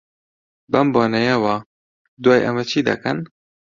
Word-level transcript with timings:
بەم 0.71 0.87
بۆنەیەوە، 0.93 1.55
دوای 2.23 2.43
ئەمە 2.45 2.63
چی 2.69 2.79
دەکەن؟ 2.89 3.17